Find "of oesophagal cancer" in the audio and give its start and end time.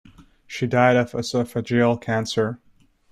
0.95-2.59